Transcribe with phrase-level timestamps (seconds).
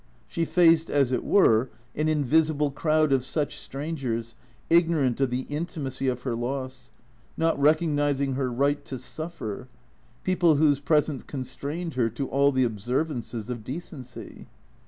[0.27, 4.35] She faced, as it were, an invisible crowd of such strangers,
[4.67, 6.89] ignorant of the intimacy of her loss,
[7.37, 9.67] not rec ognizing her right to suffer,
[10.23, 14.47] people whose presence constrained her to all the observances of decency.